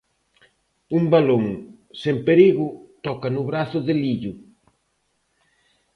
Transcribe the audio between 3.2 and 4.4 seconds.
no brazo de Lillo.